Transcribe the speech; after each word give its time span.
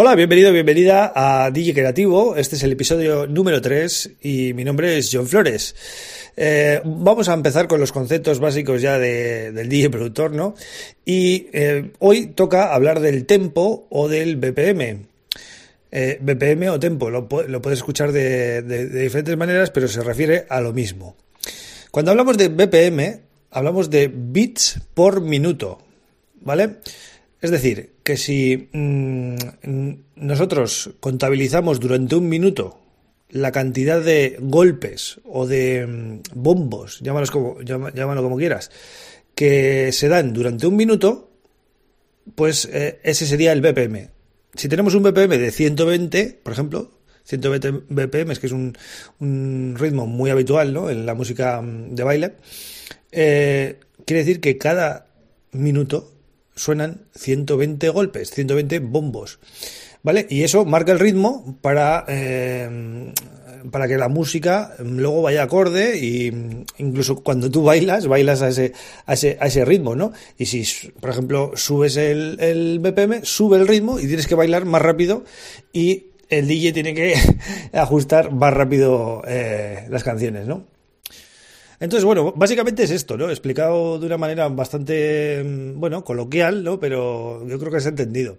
Hola, 0.00 0.14
bienvenido, 0.14 0.52
bienvenida 0.52 1.12
a 1.12 1.50
DJ 1.50 1.74
Creativo. 1.74 2.36
Este 2.36 2.54
es 2.54 2.62
el 2.62 2.70
episodio 2.70 3.26
número 3.26 3.60
3 3.60 4.18
y 4.22 4.54
mi 4.54 4.62
nombre 4.62 4.96
es 4.96 5.10
John 5.12 5.26
Flores. 5.26 5.74
Eh, 6.36 6.80
vamos 6.84 7.28
a 7.28 7.34
empezar 7.34 7.66
con 7.66 7.80
los 7.80 7.90
conceptos 7.90 8.38
básicos 8.38 8.80
ya 8.80 8.96
del 8.96 9.68
DJ 9.68 9.90
productor, 9.90 10.30
¿no? 10.30 10.54
Y 11.04 11.48
eh, 11.52 11.90
hoy 11.98 12.28
toca 12.28 12.72
hablar 12.72 13.00
del 13.00 13.26
tempo 13.26 13.88
o 13.90 14.06
del 14.06 14.36
BPM. 14.36 15.08
Eh, 15.90 16.18
BPM 16.20 16.68
o 16.68 16.78
tempo, 16.78 17.10
lo, 17.10 17.28
puedes 17.28 17.80
escuchar 17.80 18.12
de, 18.12 18.62
de 18.62 18.86
diferentes 18.86 19.36
maneras, 19.36 19.72
pero 19.72 19.88
se 19.88 20.00
refiere 20.04 20.46
a 20.48 20.60
lo 20.60 20.72
mismo. 20.72 21.16
Cuando 21.90 22.12
hablamos 22.12 22.38
de 22.38 22.46
BPM, 22.50 23.20
hablamos 23.50 23.90
de 23.90 24.06
bits 24.14 24.80
por 24.94 25.22
minuto, 25.22 25.80
¿vale? 26.40 26.76
Es 27.40 27.50
decir, 27.50 27.97
que 28.08 28.16
si 28.16 28.70
mm, 28.72 29.36
nosotros 30.16 30.92
contabilizamos 30.98 31.78
durante 31.78 32.16
un 32.16 32.26
minuto 32.26 32.80
la 33.28 33.52
cantidad 33.52 34.00
de 34.00 34.38
golpes 34.40 35.20
o 35.26 35.46
de 35.46 35.86
mm, 35.86 36.20
bombos, 36.32 37.00
llámalos 37.00 37.30
como, 37.30 37.60
llámalo 37.60 38.22
como 38.22 38.38
quieras, 38.38 38.70
que 39.34 39.92
se 39.92 40.08
dan 40.08 40.32
durante 40.32 40.66
un 40.66 40.76
minuto, 40.76 41.30
pues 42.34 42.64
eh, 42.72 42.98
ese 43.02 43.26
sería 43.26 43.52
el 43.52 43.60
BPM. 43.60 44.08
Si 44.54 44.70
tenemos 44.70 44.94
un 44.94 45.02
BPM 45.02 45.36
de 45.36 45.50
120, 45.50 46.40
por 46.42 46.54
ejemplo, 46.54 46.90
120 47.24 47.70
BPM, 47.90 48.34
que 48.36 48.46
es 48.46 48.52
un, 48.52 48.72
un 49.18 49.76
ritmo 49.78 50.06
muy 50.06 50.30
habitual 50.30 50.72
¿no? 50.72 50.88
en 50.88 51.04
la 51.04 51.12
música 51.12 51.60
mm, 51.60 51.94
de 51.94 52.04
baile, 52.04 52.32
eh, 53.12 53.80
quiere 54.06 54.20
decir 54.20 54.40
que 54.40 54.56
cada 54.56 55.08
minuto 55.52 56.17
suenan 56.58 57.06
120 57.14 57.88
golpes, 57.88 58.30
120 58.30 58.80
bombos. 58.80 59.38
¿Vale? 60.02 60.26
Y 60.30 60.42
eso 60.42 60.64
marca 60.64 60.92
el 60.92 61.00
ritmo 61.00 61.58
para, 61.60 62.04
eh, 62.08 63.12
para 63.70 63.88
que 63.88 63.98
la 63.98 64.08
música 64.08 64.74
luego 64.78 65.22
vaya 65.22 65.42
acorde 65.42 65.98
y 65.98 66.32
incluso 66.78 67.16
cuando 67.16 67.50
tú 67.50 67.64
bailas, 67.64 68.06
bailas 68.06 68.42
a 68.42 68.48
ese, 68.48 68.72
a 69.06 69.14
ese, 69.14 69.36
a 69.40 69.48
ese 69.48 69.64
ritmo, 69.64 69.96
¿no? 69.96 70.12
Y 70.38 70.46
si, 70.46 70.64
por 71.00 71.10
ejemplo, 71.10 71.52
subes 71.56 71.96
el, 71.96 72.38
el 72.40 72.78
BPM, 72.78 73.24
sube 73.24 73.58
el 73.58 73.66
ritmo 73.66 73.98
y 73.98 74.06
tienes 74.06 74.28
que 74.28 74.36
bailar 74.36 74.64
más 74.64 74.82
rápido 74.82 75.24
y 75.72 76.06
el 76.28 76.46
DJ 76.46 76.72
tiene 76.72 76.94
que 76.94 77.14
ajustar 77.72 78.32
más 78.32 78.54
rápido 78.54 79.22
eh, 79.26 79.86
las 79.90 80.04
canciones, 80.04 80.46
¿no? 80.46 80.77
Entonces, 81.80 82.04
bueno, 82.04 82.32
básicamente 82.34 82.82
es 82.82 82.90
esto, 82.90 83.16
¿no? 83.16 83.30
Explicado 83.30 83.98
de 83.98 84.06
una 84.06 84.18
manera 84.18 84.48
bastante, 84.48 85.42
mm, 85.44 85.78
bueno, 85.78 86.04
coloquial, 86.04 86.64
¿no? 86.64 86.80
Pero 86.80 87.46
yo 87.46 87.58
creo 87.58 87.70
que 87.70 87.80
se 87.80 87.88
ha 87.88 87.90
entendido. 87.90 88.38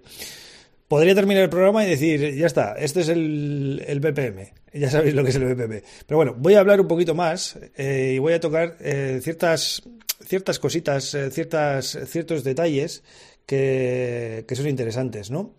Podría 0.90 1.14
terminar 1.14 1.44
el 1.44 1.50
programa 1.50 1.86
y 1.86 1.90
decir, 1.90 2.36
ya 2.36 2.48
está, 2.48 2.74
este 2.74 3.02
es 3.02 3.10
el, 3.10 3.84
el 3.88 4.00
BPM. 4.00 4.52
Ya 4.74 4.90
sabéis 4.90 5.14
lo 5.14 5.24
que 5.24 5.30
es 5.30 5.36
el 5.36 5.46
BPM. 5.46 5.84
Pero 6.08 6.18
bueno, 6.18 6.36
voy 6.38 6.56
a 6.56 6.60
hablar 6.60 6.82
un 6.82 6.88
poquito 6.88 7.16
más 7.16 7.58
eh, 7.78 8.14
y 8.16 8.20
voy 8.20 8.34
a 8.34 8.40
tocar 8.40 8.76
eh, 8.80 9.20
ciertas, 9.22 9.84
ciertas 10.26 10.60
cositas, 10.60 11.14
eh, 11.14 11.30
ciertas, 11.32 11.98
ciertos 12.08 12.44
detalles 12.44 13.04
que, 13.46 14.46
que 14.48 14.56
son 14.56 14.68
interesantes, 14.68 15.32
¿no? 15.32 15.54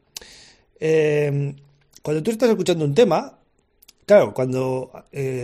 cuando 2.03 2.23
tú 2.23 2.31
estás 2.31 2.49
escuchando 2.49 2.87
un 2.87 2.95
tema, 2.95 3.40
claro, 4.11 4.35
cuando 4.35 4.91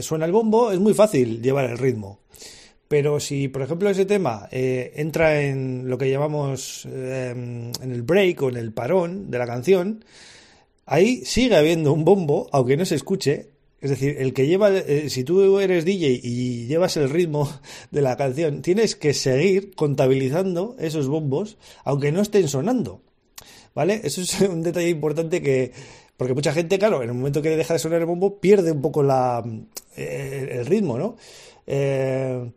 suena 0.00 0.24
el 0.24 0.32
bombo 0.32 0.72
es 0.72 0.80
muy 0.80 0.92
fácil 0.92 1.40
llevar 1.40 1.70
el 1.70 1.78
ritmo. 1.78 2.20
Pero 2.88 3.18
si, 3.18 3.48
por 3.48 3.62
ejemplo, 3.62 3.90
ese 3.90 4.06
tema 4.06 4.48
eh, 4.52 4.92
entra 4.96 5.42
en 5.42 5.88
lo 5.88 5.98
que 5.98 6.10
llamamos 6.10 6.86
em, 6.86 7.72
en 7.82 7.92
el 7.92 8.02
break 8.02 8.42
o 8.42 8.48
en 8.48 8.56
el 8.56 8.72
parón 8.72 9.30
de 9.30 9.38
la 9.38 9.46
canción, 9.46 10.04
ahí 10.84 11.24
sigue 11.24 11.56
habiendo 11.56 11.92
un 11.92 12.04
bombo, 12.04 12.48
aunque 12.52 12.76
no 12.76 12.84
se 12.84 12.94
escuche. 12.94 13.50
Es 13.80 13.90
decir, 13.90 14.16
el 14.18 14.32
que 14.32 14.46
lleva, 14.46 14.70
eh, 14.70 15.10
si 15.10 15.24
tú 15.24 15.58
eres 15.58 15.84
DJ 15.84 16.20
y 16.22 16.66
llevas 16.66 16.96
el 16.96 17.10
ritmo 17.10 17.50
de 17.90 18.02
la 18.02 18.16
canción, 18.16 18.62
tienes 18.62 18.94
que 18.94 19.14
seguir 19.14 19.74
contabilizando 19.74 20.76
esos 20.78 21.08
bombos, 21.08 21.58
aunque 21.84 22.12
no 22.12 22.20
estén 22.20 22.48
sonando. 22.48 23.02
¿Vale? 23.74 24.00
Eso 24.04 24.22
es 24.22 24.40
un 24.48 24.62
detalle 24.62 24.90
importante 24.90 25.42
que, 25.42 25.72
porque 26.16 26.34
mucha 26.34 26.52
gente, 26.52 26.78
claro, 26.78 27.02
en 27.02 27.10
el 27.10 27.14
momento 27.14 27.42
que 27.42 27.56
deja 27.56 27.74
de 27.74 27.78
sonar 27.78 28.00
el 28.00 28.06
bombo, 28.06 28.40
pierde 28.40 28.72
un 28.72 28.80
poco 28.80 29.04
eh, 29.96 30.48
el 30.50 30.66
ritmo, 30.66 30.98
¿no? 30.98 31.16
Eh, 31.66 32.52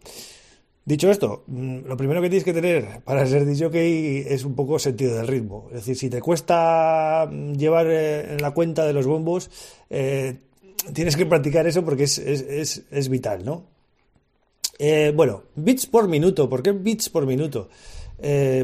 dicho 0.86 1.09
esto, 1.09 1.44
mm, 1.47 1.80
lo 1.86 1.98
primero 1.98 2.22
que 2.22 2.30
tienes 2.30 2.44
que 2.44 2.53
tener 2.53 3.02
para 3.03 3.25
ser 3.25 3.46
DJ 3.46 4.34
es 4.34 4.46
un 4.46 4.56
poco 4.56 4.80
sentido 4.80 5.16
del 5.16 5.28
ritmo. 5.28 5.68
Es 5.69 5.78
decir, 5.78 5.98
si 5.98 6.09
te 6.09 6.22
cuesta 6.22 7.28
mm, 7.30 7.53
llevar 7.53 7.88
eh, 7.88 8.34
en 8.34 8.42
la 8.42 8.52
cuenta 8.52 8.86
de 8.86 8.94
los 8.94 9.06
bombos, 9.06 9.50
eh, 9.90 10.38
tienes 10.94 11.16
que 11.16 11.25
practicar 11.25 11.68
eso 11.68 11.84
porque 11.84 12.03
es, 12.03 12.18
es, 12.18 12.84
es, 12.90 13.09
vital, 13.09 13.44
¿no? 13.44 13.66
bueno, 15.14 15.44
bits 15.56 15.88
por 15.88 16.08
minuto. 16.08 16.48
¿Por 16.48 16.64
qué 16.64 16.72
bits 16.72 17.09
por 17.09 17.25
minuto? 17.25 17.68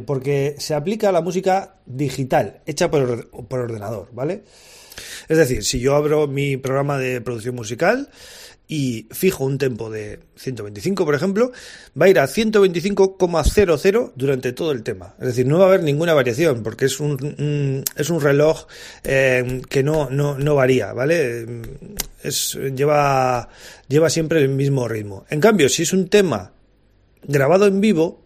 Porque 0.06 0.56
se 0.58 0.74
aplica 0.74 1.10
a 1.10 1.12
la 1.12 1.22
música 1.22 1.76
digital, 1.86 2.62
hecha 2.66 2.90
por, 2.90 3.30
por 3.48 3.60
ordenador, 3.60 4.10
¿vale? 4.12 4.44
Es 5.28 5.38
decir, 5.38 5.64
si 5.64 5.80
yo 5.80 5.96
abro 5.96 6.28
mi 6.28 6.58
programa 6.58 6.98
de 6.98 7.22
producción 7.22 7.56
musical, 7.56 8.10
y 8.68 9.08
fijo 9.12 9.46
un 9.46 9.58
tempo 9.58 9.90
de 9.90 10.20
125, 10.38 11.06
por 11.06 11.16
ejemplo, 11.16 11.52
va 12.00 12.08
a 12.08 12.10
ir 12.10 12.20
a 12.20 12.26
125,00 12.26 14.12
durante 14.16 14.54
todo 14.54 14.72
el 14.72 14.84
tema. 14.84 15.16
Es 15.20 15.28
decir, 15.28 15.46
no 15.46 15.60
va 15.60 15.66
a 15.66 15.68
haber 15.68 15.84
ninguna 15.84 16.14
variación 16.14 16.64
porque 16.64 16.86
es 16.86 17.00
un, 17.00 17.84
es 17.96 18.10
un 18.10 18.22
reloj 18.22 18.66
eh, 19.04 19.62
que 19.70 19.84
no, 19.84 20.10
no, 20.10 20.38
no 20.38 20.56
varía, 20.56 20.94
¿vale? 20.94 21.46
Es, 22.24 22.58
lleva, 22.76 23.50
lleva 23.88 24.10
siempre 24.10 24.42
el 24.42 24.50
mismo 24.50 24.88
ritmo. 24.88 25.26
En 25.30 25.40
cambio, 25.40 25.70
si 25.70 25.84
es 25.84 25.94
un 25.94 26.08
tema 26.08 26.54
grabado 27.24 27.68
en 27.68 27.82
vivo, 27.82 28.24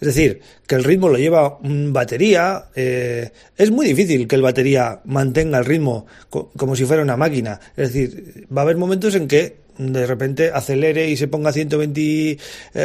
es 0.00 0.06
decir, 0.06 0.40
que 0.66 0.76
el 0.76 0.84
ritmo 0.84 1.10
lo 1.10 1.18
lleva 1.18 1.58
un 1.58 1.92
batería. 1.92 2.64
Eh, 2.74 3.30
es 3.56 3.70
muy 3.70 3.86
difícil 3.86 4.26
que 4.26 4.36
el 4.36 4.42
batería 4.42 5.00
mantenga 5.04 5.58
el 5.58 5.66
ritmo 5.66 6.06
como 6.30 6.74
si 6.74 6.86
fuera 6.86 7.02
una 7.02 7.18
máquina. 7.18 7.60
Es 7.76 7.92
decir, 7.92 8.46
va 8.56 8.62
a 8.62 8.64
haber 8.64 8.78
momentos 8.78 9.14
en 9.14 9.28
que 9.28 9.60
de 9.76 10.06
repente 10.06 10.50
acelere 10.52 11.08
y 11.08 11.16
se 11.16 11.28
ponga 11.28 11.50
a 11.50 11.52
120 11.52 12.00
eh, 12.00 12.36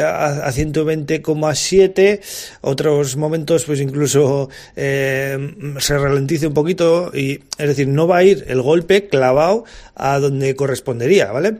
a 0.02 0.50
120,7 0.50 2.20
otros 2.62 3.16
momentos 3.16 3.64
pues 3.64 3.80
incluso 3.80 4.48
eh, 4.76 5.36
se 5.78 5.98
ralentice 5.98 6.46
un 6.46 6.54
poquito 6.54 7.10
y 7.12 7.40
es 7.58 7.68
decir 7.68 7.88
no 7.88 8.06
va 8.06 8.18
a 8.18 8.24
ir 8.24 8.46
el 8.48 8.62
golpe 8.62 9.08
clavado 9.08 9.64
a 9.94 10.18
donde 10.20 10.56
correspondería 10.56 11.32
vale 11.32 11.58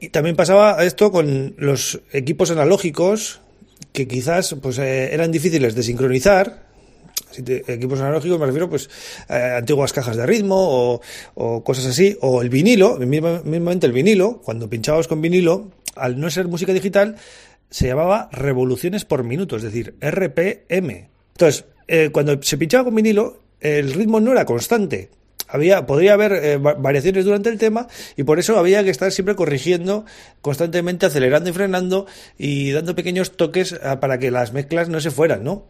y 0.00 0.08
también 0.10 0.36
pasaba 0.36 0.84
esto 0.84 1.10
con 1.10 1.54
los 1.58 2.00
equipos 2.12 2.52
analógicos 2.52 3.40
que 3.92 4.08
quizás 4.08 4.56
pues 4.60 4.78
eh, 4.78 5.14
eran 5.14 5.30
difíciles 5.30 5.74
de 5.74 5.82
sincronizar. 5.82 6.64
Equipos 7.36 8.00
analógicos 8.00 8.38
me 8.38 8.46
refiero 8.46 8.70
pues 8.70 8.88
a 9.28 9.56
antiguas 9.56 9.92
cajas 9.92 10.16
de 10.16 10.24
ritmo 10.24 11.00
o, 11.34 11.64
cosas 11.64 11.86
así 11.86 12.16
o 12.20 12.42
el 12.42 12.48
vinilo 12.48 12.96
mismamente 12.98 13.86
el 13.86 13.92
vinilo. 13.92 14.40
Cuando 14.42 14.70
pinchábamos 14.70 15.08
con 15.08 15.20
vinilo 15.20 15.70
al 15.96 16.18
no 16.20 16.30
ser 16.30 16.46
música 16.48 16.72
digital 16.72 17.16
se 17.70 17.88
llamaba 17.88 18.28
revoluciones 18.32 19.04
por 19.04 19.24
minuto 19.24 19.56
es 19.56 19.62
decir 19.62 19.96
RPM 20.00 21.08
entonces 21.32 21.64
eh, 21.88 22.10
cuando 22.12 22.40
se 22.42 22.56
pinchaba 22.56 22.84
con 22.84 22.94
vinilo 22.94 23.40
el 23.60 23.92
ritmo 23.92 24.20
no 24.20 24.32
era 24.32 24.44
constante 24.44 25.10
había, 25.48 25.86
podría 25.86 26.14
haber 26.14 26.32
eh, 26.32 26.56
variaciones 26.56 27.24
durante 27.24 27.48
el 27.48 27.58
tema 27.58 27.86
y 28.16 28.24
por 28.24 28.38
eso 28.38 28.58
había 28.58 28.82
que 28.84 28.90
estar 28.90 29.12
siempre 29.12 29.34
corrigiendo 29.34 30.04
constantemente, 30.40 31.06
acelerando 31.06 31.50
y 31.50 31.52
frenando 31.52 32.06
y 32.38 32.72
dando 32.72 32.94
pequeños 32.94 33.36
toques 33.36 33.72
eh, 33.72 33.78
para 34.00 34.18
que 34.18 34.30
las 34.30 34.52
mezclas 34.52 34.88
no 34.88 35.00
se 35.00 35.10
fueran, 35.10 35.44
¿no? 35.44 35.66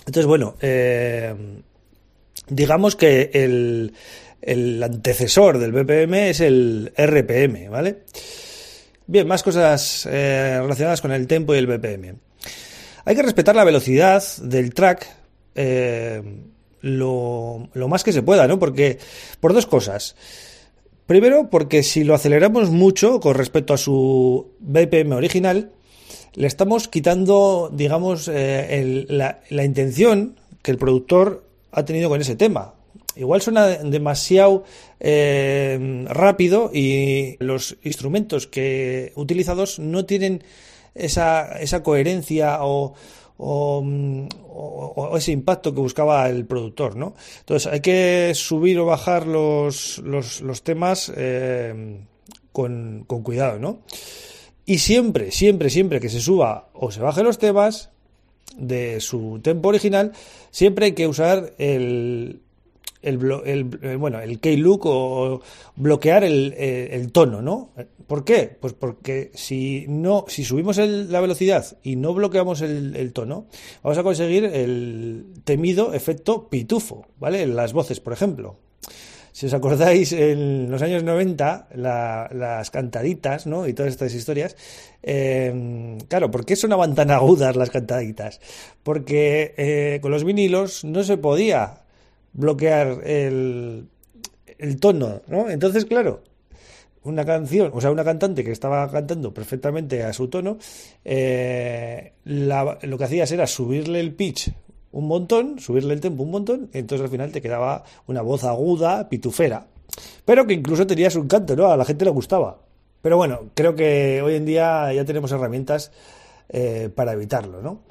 Entonces, 0.00 0.26
bueno, 0.26 0.56
eh, 0.60 1.34
digamos 2.48 2.94
que 2.94 3.30
el, 3.32 3.92
el 4.40 4.82
antecesor 4.82 5.58
del 5.58 5.72
BPM 5.72 6.30
es 6.30 6.40
el 6.40 6.92
RPM, 6.96 7.68
¿vale? 7.68 8.04
Bien, 9.08 9.26
más 9.26 9.42
cosas 9.42 10.04
relacionadas 10.04 11.00
con 11.00 11.12
el 11.12 11.26
tempo 11.26 11.54
y 11.54 11.58
el 11.58 11.66
BPM. 11.66 12.18
Hay 13.04 13.14
que 13.14 13.22
respetar 13.22 13.54
la 13.54 13.64
velocidad 13.64 14.22
del 14.42 14.74
track 14.74 15.06
lo, 16.80 17.68
más 17.88 18.04
que 18.04 18.12
se 18.12 18.22
pueda, 18.22 18.46
¿no? 18.46 18.58
Porque, 18.58 18.98
por 19.40 19.52
dos 19.52 19.66
cosas. 19.66 20.16
Primero, 21.06 21.50
porque 21.50 21.82
si 21.82 22.04
lo 22.04 22.14
aceleramos 22.14 22.70
mucho 22.70 23.20
con 23.20 23.34
respecto 23.34 23.74
a 23.74 23.78
su 23.78 24.48
BPM 24.58 25.12
original, 25.12 25.70
le 26.34 26.46
estamos 26.46 26.88
quitando, 26.88 27.70
digamos, 27.72 28.28
eh, 28.32 29.06
la, 29.08 29.64
intención 29.64 30.36
que 30.62 30.72
el 30.72 30.78
productor 30.78 31.44
ha 31.70 31.84
tenido 31.84 32.08
con 32.08 32.20
ese 32.20 32.36
tema. 32.36 32.74
Igual 33.14 33.40
suena 33.40 33.66
demasiado 33.66 34.64
eh, 35.00 36.04
rápido 36.08 36.70
y 36.74 37.36
los 37.38 37.78
instrumentos 37.82 38.46
que 38.46 39.12
utilizados 39.14 39.78
no 39.78 40.04
tienen 40.04 40.42
esa, 40.94 41.58
esa 41.60 41.82
coherencia 41.82 42.58
o, 42.60 42.94
o, 43.38 43.84
ese 45.16 45.32
impacto 45.32 45.74
que 45.74 45.80
buscaba 45.80 46.28
el 46.28 46.46
productor, 46.46 46.96
¿no? 46.96 47.14
Entonces 47.40 47.72
hay 47.72 47.80
que 47.80 48.32
subir 48.34 48.78
o 48.78 48.86
bajar 48.86 49.26
los, 49.26 49.98
los, 49.98 50.62
temas 50.62 51.12
eh, 51.16 52.00
con, 52.52 53.04
con, 53.06 53.22
cuidado, 53.22 53.58
¿no? 53.58 53.80
Y 54.64 54.78
siempre, 54.78 55.30
siempre, 55.30 55.70
siempre 55.70 56.00
que 56.00 56.08
se 56.08 56.20
suba 56.20 56.68
o 56.72 56.90
se 56.90 57.00
baje 57.00 57.22
los 57.22 57.38
temas 57.38 57.90
de 58.56 59.00
su 59.00 59.40
tempo 59.42 59.68
original, 59.68 60.12
siempre 60.50 60.86
hay 60.86 60.92
que 60.92 61.06
usar 61.06 61.52
el, 61.58 62.40
el, 63.06 63.98
bueno, 63.98 64.20
el 64.20 64.40
key-look 64.40 64.86
o 64.86 65.40
bloquear 65.76 66.24
el, 66.24 66.52
el, 66.54 67.12
tono, 67.12 67.40
¿no? 67.42 67.70
¿Por 68.06 68.24
qué? 68.24 68.56
Pues 68.60 68.72
porque 68.72 69.30
si 69.34 69.86
no, 69.88 70.24
si 70.28 70.44
subimos 70.44 70.78
la 70.78 71.20
velocidad 71.20 71.76
y 71.82 71.96
no 71.96 72.14
bloqueamos 72.14 72.60
el, 72.62 73.12
tono, 73.12 73.46
vamos 73.82 73.98
a 73.98 74.02
conseguir 74.02 74.44
el 74.44 75.26
temido 75.44 75.92
efecto 75.92 76.48
pitufo, 76.48 77.06
¿vale? 77.18 77.42
En 77.42 77.56
las 77.56 77.72
voces, 77.72 78.00
por 78.00 78.12
ejemplo. 78.12 78.58
Si 79.32 79.44
os 79.44 79.52
acordáis, 79.52 80.12
en 80.12 80.70
los 80.70 80.80
años 80.80 81.02
90, 81.02 81.68
las 81.74 82.70
cantaditas, 82.70 83.46
¿no? 83.46 83.68
Y 83.68 83.74
todas 83.74 83.92
estas 83.92 84.14
historias. 84.14 84.56
Eh, 85.02 85.98
claro, 86.08 86.30
¿por 86.30 86.46
qué 86.46 86.56
sonaban 86.56 86.94
tan 86.94 87.10
agudas 87.10 87.54
las 87.54 87.68
cantaditas? 87.68 88.40
Porque 88.82 89.52
eh, 89.58 89.98
con 90.00 90.10
los 90.10 90.24
vinilos 90.24 90.84
no 90.84 91.04
se 91.04 91.18
podía 91.18 91.82
bloquear 92.36 93.00
el, 93.04 93.88
el 94.58 94.80
tono, 94.80 95.22
¿no? 95.26 95.50
Entonces, 95.50 95.84
claro, 95.84 96.22
una 97.02 97.24
canción, 97.24 97.70
o 97.72 97.80
sea, 97.80 97.90
una 97.90 98.04
cantante 98.04 98.44
que 98.44 98.52
estaba 98.52 98.90
cantando 98.90 99.32
perfectamente 99.32 100.02
a 100.02 100.12
su 100.12 100.28
tono, 100.28 100.58
eh, 101.04 102.12
lo 102.24 102.98
que 102.98 103.04
hacías 103.04 103.30
era 103.32 103.46
subirle 103.46 104.00
el 104.00 104.14
pitch 104.14 104.52
un 104.92 105.08
montón, 105.08 105.58
subirle 105.58 105.94
el 105.94 106.00
tempo 106.00 106.22
un 106.22 106.30
montón, 106.30 106.70
entonces 106.72 107.04
al 107.04 107.10
final 107.10 107.30
te 107.30 107.42
quedaba 107.42 107.84
una 108.06 108.22
voz 108.22 108.44
aguda, 108.44 109.08
pitufera, 109.08 109.66
pero 110.24 110.46
que 110.46 110.54
incluso 110.54 110.86
tenías 110.86 111.16
un 111.16 111.28
canto, 111.28 111.54
¿no? 111.54 111.66
A 111.66 111.76
la 111.76 111.84
gente 111.84 112.04
le 112.04 112.10
gustaba. 112.10 112.62
Pero 113.02 113.18
bueno, 113.18 113.50
creo 113.54 113.74
que 113.74 114.22
hoy 114.22 114.34
en 114.34 114.46
día 114.46 114.92
ya 114.92 115.04
tenemos 115.04 115.30
herramientas 115.30 115.92
eh, 116.48 116.88
para 116.94 117.12
evitarlo, 117.12 117.60
¿no? 117.60 117.82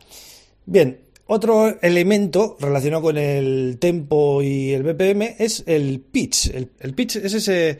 Bien, 0.65 0.99
otro 1.27 1.79
elemento 1.81 2.57
relacionado 2.59 3.03
con 3.03 3.17
el 3.17 3.77
tempo 3.79 4.41
y 4.41 4.73
el 4.73 4.83
BPM 4.83 5.35
es 5.39 5.63
el 5.65 5.99
pitch. 5.99 6.51
El, 6.53 6.93
pitch 6.93 7.17
es 7.17 7.33
ese 7.33 7.79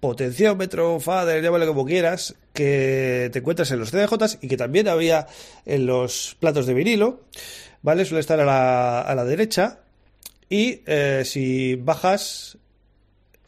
potenciómetro, 0.00 0.98
fader, 0.98 1.42
llámalo 1.42 1.66
como 1.66 1.84
quieras, 1.84 2.34
que 2.52 3.30
te 3.32 3.38
encuentras 3.38 3.70
en 3.70 3.78
los 3.78 3.90
CDJs 3.90 4.38
y 4.40 4.48
que 4.48 4.56
también 4.56 4.88
había 4.88 5.26
en 5.64 5.86
los 5.86 6.36
platos 6.40 6.66
de 6.66 6.74
vinilo, 6.74 7.20
¿vale? 7.82 8.04
Suele 8.04 8.20
estar 8.20 8.40
a 8.40 8.44
la, 8.44 9.00
a 9.00 9.14
la 9.14 9.24
derecha 9.24 9.80
y 10.48 10.82
eh, 10.86 11.22
si 11.24 11.76
bajas 11.76 12.58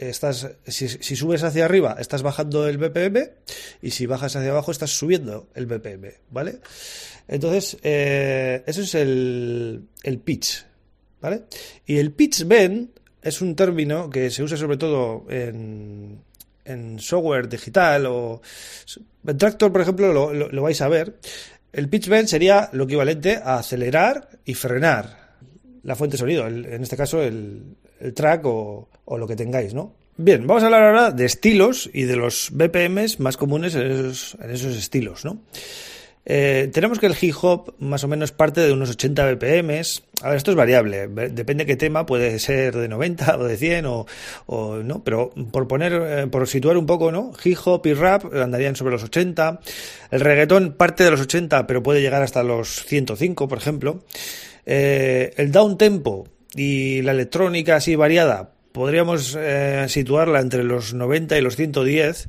estás 0.09 0.49
si, 0.67 0.89
subes 0.89 1.43
hacia 1.43 1.65
arriba 1.65 1.97
estás 1.99 2.23
bajando 2.23 2.67
el 2.69 2.79
BPM 2.79 3.31
y 3.83 3.91
si 3.91 4.07
bajas 4.07 4.37
hacia 4.37 4.51
abajo 4.51 4.71
estás 4.71 4.91
subiendo 4.91 5.49
el 5.55 5.67
BPM, 5.67 6.13
¿vale? 6.31 6.59
Entonces, 7.29 7.77
eh, 7.83 8.63
eso 8.67 8.83
es 8.83 8.95
el, 8.95 9.85
el 10.03 10.19
pitch, 10.19 10.65
¿vale? 11.21 11.45
Y 11.87 11.99
el 11.99 12.13
pitch 12.13 12.45
bend 12.45 12.91
es 13.23 13.41
un 13.41 13.55
término 13.55 14.11
que 14.11 14.31
se 14.31 14.43
usa 14.43 14.57
sobre 14.57 14.77
todo 14.77 15.25
en, 15.31 16.19
en 16.65 16.99
software 16.99 17.49
digital 17.49 18.07
o 18.07 18.43
en 19.27 19.39
Tractor, 19.39 19.71
por 19.71 19.81
ejemplo, 19.81 20.13
lo, 20.13 20.33
lo, 20.33 20.63
vais 20.63 20.81
a 20.81 20.89
ver. 20.89 21.17
El 21.73 21.89
pitch 21.89 22.09
bend 22.09 22.29
sería 22.29 22.69
lo 22.73 22.85
equivalente 22.85 23.37
a 23.43 23.59
acelerar 23.59 24.29
y 24.45 24.55
frenar 24.55 25.37
la 25.85 25.97
fuente 25.97 26.15
de 26.15 26.19
sonido, 26.19 26.47
en 26.47 26.83
este 26.83 26.97
caso 26.97 27.23
el, 27.23 27.77
el 28.03 28.15
track 28.15 28.45
o, 28.45 28.89
lo 29.07 29.27
que 29.27 29.37
tengáis, 29.37 29.75
¿no? 29.75 29.93
Bien, 30.17 30.47
vamos 30.47 30.63
a 30.63 30.67
hablar 30.67 30.85
ahora 30.85 31.11
de 31.11 31.25
estilos 31.25 31.89
y 31.93 32.05
de 32.05 32.17
los 32.17 32.51
BPMs 32.53 33.21
más 33.21 33.37
comunes 33.37 33.75
en 33.75 33.91
esos, 33.91 34.37
estilos, 34.77 35.25
¿no? 35.25 35.39
Eh, 36.25 36.71
tenemos 36.73 37.01
que 37.01 37.07
el 37.07 37.17
hip 37.21 37.35
hop 37.43 37.75
más 37.79 38.05
o 38.05 38.09
menos 38.09 38.31
parte 38.31 38.61
de 38.61 38.73
unos 38.73 38.91
80 38.91 39.33
BPMs. 39.33 40.03
A 40.23 40.29
ver, 40.29 40.37
esto 40.37 40.53
es 40.53 40.57
variable, 40.57 41.09
depende 41.09 41.65
de 41.65 41.67
qué 41.67 41.77
tema, 41.77 42.07
puede 42.07 42.39
ser 42.39 42.77
de 42.77 42.89
90 42.89 43.39
o 43.39 43.45
de 43.45 43.57
100 43.57 43.87
o, 43.87 44.07
no, 44.85 45.03
pero 45.03 45.31
por 45.51 45.67
poner, 45.67 45.93
eh, 45.93 46.27
por 46.29 46.47
situar 46.47 46.77
un 46.77 46.87
poco, 46.87 47.11
¿no? 47.11 47.33
Hip 47.45 47.59
hop 47.65 47.87
y 47.87 47.95
rap 47.95 48.33
andarían 48.35 48.77
sobre 48.77 48.93
los 48.93 49.03
80. 49.05 49.61
El 50.11 50.21
reggaetón 50.21 50.75
parte 50.75 51.05
de 51.05 51.11
los 51.11 51.21
80, 51.21 51.67
pero 51.67 51.83
puede 51.83 52.01
llegar 52.01 52.23
hasta 52.23 52.43
los 52.43 52.85
105, 52.87 53.49
por 53.49 53.59
ejemplo. 53.59 54.05
Eh, 54.65 55.35
el 55.37 55.51
down 55.51 55.77
tempo 55.77 56.29
y 56.55 57.03
la 57.03 57.13
electrónica 57.13 57.77
así 57.77 57.97
variada, 57.97 58.53
podríamos 58.73 59.39
situarla 59.89 60.41
entre 60.41 60.65
los 60.65 60.95
90 60.95 61.39
y 61.39 61.41
los 61.41 61.57
110. 61.57 62.29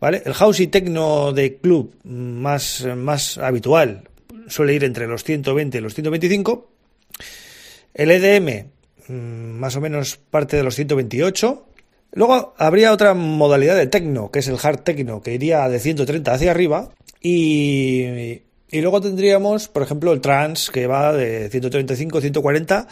¿Vale? 0.00 0.22
El 0.26 0.34
house 0.34 0.58
y 0.58 0.66
techno 0.66 1.32
de 1.32 1.58
club 1.58 1.94
más, 2.02 2.84
más 2.96 3.38
habitual 3.38 4.02
suele 4.48 4.74
ir 4.74 4.84
entre 4.84 5.06
los 5.06 5.24
120 5.24 5.78
y 5.78 5.80
los 5.80 5.94
125. 5.94 6.68
El 7.94 8.10
EDM 8.10 8.66
mm, 9.08 9.12
más 9.12 9.76
o 9.76 9.80
menos 9.80 10.16
parte 10.16 10.56
de 10.56 10.62
los 10.62 10.74
128. 10.74 11.66
Luego 12.14 12.54
habría 12.58 12.92
otra 12.92 13.14
modalidad 13.14 13.76
de 13.76 13.86
techno, 13.86 14.30
que 14.30 14.40
es 14.40 14.48
el 14.48 14.58
hard 14.62 14.80
techno, 14.80 15.22
que 15.22 15.34
iría 15.34 15.68
de 15.68 15.78
130 15.78 16.32
hacia 16.32 16.50
arriba. 16.50 16.90
Y, 17.20 18.42
y 18.70 18.80
luego 18.80 19.00
tendríamos, 19.00 19.68
por 19.68 19.82
ejemplo, 19.82 20.12
el 20.12 20.20
trance, 20.20 20.70
que 20.70 20.86
va 20.86 21.12
de 21.12 21.48
135 21.48 22.20
140 22.20 22.88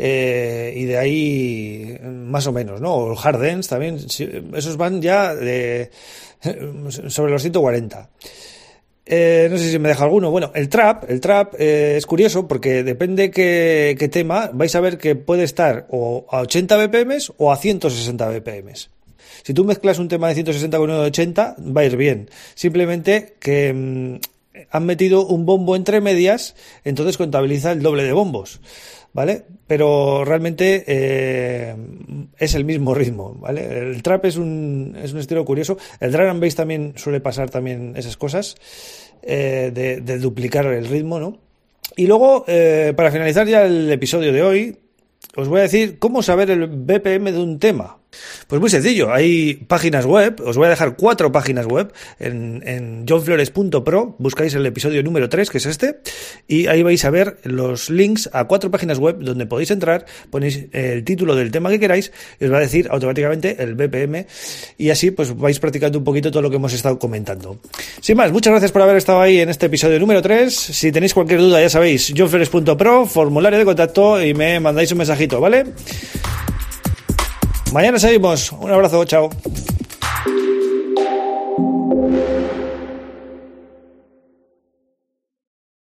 eh, 0.00 0.72
y 0.76 0.84
de 0.84 0.96
ahí 0.96 1.98
más 2.04 2.46
o 2.46 2.52
menos, 2.52 2.80
¿no? 2.80 2.94
O 2.94 3.18
hard 3.18 3.42
dance 3.42 3.68
también, 3.68 3.96
esos 4.54 4.76
van 4.76 5.02
ya 5.02 5.34
de, 5.34 5.90
sobre 7.08 7.32
los 7.32 7.42
140. 7.42 8.08
Eh, 9.04 9.48
no 9.50 9.58
sé 9.58 9.72
si 9.72 9.78
me 9.80 9.88
deja 9.88 10.04
alguno. 10.04 10.30
Bueno, 10.30 10.52
el 10.54 10.68
trap, 10.68 11.10
el 11.10 11.20
trap 11.20 11.54
eh, 11.58 11.96
es 11.96 12.06
curioso 12.06 12.46
porque 12.46 12.84
depende 12.84 13.32
qué, 13.32 13.96
qué, 13.98 14.08
tema, 14.08 14.50
vais 14.52 14.72
a 14.76 14.80
ver 14.80 14.98
que 14.98 15.16
puede 15.16 15.42
estar 15.42 15.86
o 15.90 16.26
a 16.30 16.42
80 16.42 16.76
BPM 16.76 17.16
o 17.38 17.50
a 17.50 17.56
160 17.56 18.28
BPM. 18.28 18.74
Si 19.42 19.52
tú 19.52 19.64
mezclas 19.64 19.98
un 19.98 20.06
tema 20.06 20.28
de 20.28 20.34
160 20.34 20.78
con 20.78 20.90
uno 20.90 21.00
de 21.00 21.06
80, 21.08 21.56
va 21.76 21.80
a 21.80 21.84
ir 21.84 21.96
bien. 21.96 22.30
Simplemente 22.54 23.34
que 23.40 23.72
mm, 23.72 24.16
han 24.70 24.86
metido 24.86 25.26
un 25.26 25.44
bombo 25.44 25.74
entre 25.74 26.00
medias, 26.00 26.54
entonces 26.84 27.16
contabiliza 27.16 27.72
el 27.72 27.82
doble 27.82 28.04
de 28.04 28.12
bombos. 28.12 28.60
¿Vale? 29.18 29.42
Pero 29.66 30.24
realmente 30.24 30.84
eh, 30.86 31.74
es 32.38 32.54
el 32.54 32.64
mismo 32.64 32.94
ritmo, 32.94 33.34
¿vale? 33.34 33.66
El 33.66 34.00
trap 34.00 34.26
es 34.26 34.36
un, 34.36 34.96
es 35.02 35.12
un 35.12 35.18
estilo 35.18 35.44
curioso. 35.44 35.76
El 35.98 36.12
drum 36.12 36.28
and 36.28 36.40
bass 36.40 36.54
también 36.54 36.92
suele 36.94 37.18
pasar 37.18 37.50
también 37.50 37.94
esas 37.96 38.16
cosas, 38.16 38.54
eh, 39.22 39.72
de, 39.74 40.18
duplicar 40.20 40.66
el 40.66 40.86
ritmo, 40.86 41.18
¿no? 41.18 41.36
Y 41.96 42.06
luego, 42.06 42.44
eh, 42.46 42.92
para 42.96 43.10
finalizar 43.10 43.48
ya 43.48 43.66
el 43.66 43.90
episodio 43.90 44.32
de 44.32 44.42
hoy, 44.44 44.76
os 45.34 45.48
voy 45.48 45.58
a 45.58 45.62
decir 45.62 45.98
cómo 45.98 46.22
saber 46.22 46.52
el 46.52 46.68
BPM 46.68 47.32
de 47.32 47.40
un 47.40 47.58
tema. 47.58 47.97
Pues 48.46 48.60
muy 48.60 48.70
sencillo, 48.70 49.12
hay 49.12 49.54
páginas 49.54 50.06
web, 50.06 50.40
os 50.44 50.56
voy 50.56 50.66
a 50.66 50.70
dejar 50.70 50.96
cuatro 50.96 51.30
páginas 51.30 51.66
web 51.66 51.92
en, 52.18 53.04
johnflores.pro, 53.06 54.16
buscáis 54.18 54.54
el 54.54 54.64
episodio 54.64 55.02
número 55.02 55.28
3, 55.28 55.50
que 55.50 55.58
es 55.58 55.66
este, 55.66 56.00
y 56.46 56.66
ahí 56.66 56.82
vais 56.82 57.04
a 57.04 57.10
ver 57.10 57.38
los 57.42 57.90
links 57.90 58.30
a 58.32 58.44
cuatro 58.44 58.70
páginas 58.70 58.98
web 58.98 59.18
donde 59.20 59.46
podéis 59.46 59.70
entrar, 59.70 60.06
ponéis 60.30 60.66
el 60.72 61.04
título 61.04 61.34
del 61.34 61.50
tema 61.50 61.68
que 61.68 61.78
queráis 61.78 62.10
y 62.40 62.46
os 62.46 62.52
va 62.52 62.56
a 62.56 62.60
decir 62.60 62.88
automáticamente 62.90 63.62
el 63.62 63.74
BPM 63.74 64.26
y 64.78 64.90
así 64.90 65.10
pues 65.10 65.36
vais 65.36 65.58
practicando 65.58 65.98
un 65.98 66.04
poquito 66.04 66.30
todo 66.30 66.42
lo 66.42 66.50
que 66.50 66.56
hemos 66.56 66.72
estado 66.72 66.98
comentando. 66.98 67.60
Sin 68.00 68.16
más, 68.16 68.32
muchas 68.32 68.52
gracias 68.52 68.72
por 68.72 68.82
haber 68.82 68.96
estado 68.96 69.20
ahí 69.20 69.38
en 69.38 69.50
este 69.50 69.66
episodio 69.66 70.00
número 70.00 70.22
3. 70.22 70.54
Si 70.54 70.90
tenéis 70.90 71.12
cualquier 71.12 71.40
duda 71.40 71.60
ya 71.60 71.68
sabéis, 71.68 72.12
johnflores.pro, 72.16 73.06
formulario 73.06 73.58
de 73.58 73.64
contacto 73.66 74.22
y 74.22 74.32
me 74.32 74.58
mandáis 74.60 74.90
un 74.92 74.98
mensajito, 74.98 75.40
¿vale? 75.40 75.66
Mañana 77.72 77.98
seguimos. 77.98 78.52
Un 78.52 78.70
abrazo, 78.70 79.04
chao. 79.04 79.30